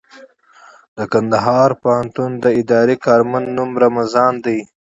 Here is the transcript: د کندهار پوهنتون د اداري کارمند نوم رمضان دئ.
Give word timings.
د 0.97 0.99
کندهار 1.13 1.69
پوهنتون 1.81 2.31
د 2.43 2.45
اداري 2.61 2.95
کارمند 3.05 3.47
نوم 3.57 3.71
رمضان 3.83 4.33
دئ. 4.45 4.59